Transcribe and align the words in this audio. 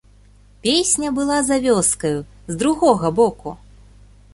Песня 0.63 1.11
была 1.19 1.37
за 1.49 1.59
вёскаю, 1.67 2.19
з 2.51 2.59
другога 2.65 3.13
боку. 3.23 3.57